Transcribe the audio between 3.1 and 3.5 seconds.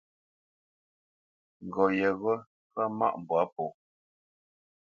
mbwǎ